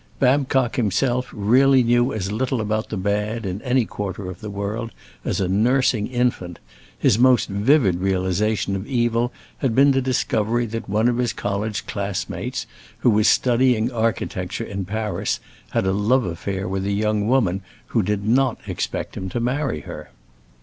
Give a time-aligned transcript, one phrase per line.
[0.17, 4.89] Babcock himself really knew as little about the bad, in any quarter of the world,
[5.23, 6.57] as a nursing infant,
[6.97, 11.85] his most vivid realization of evil had been the discovery that one of his college
[11.85, 12.65] classmates,
[13.01, 18.01] who was studying architecture in Paris had a love affair with a young woman who
[18.01, 20.09] did not expect him to marry her.